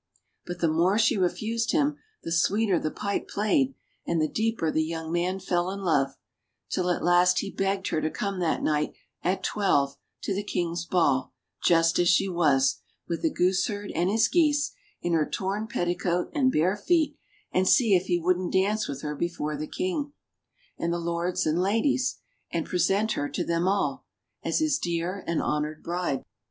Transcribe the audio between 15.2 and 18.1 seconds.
torn petticoat and bare feet, and see if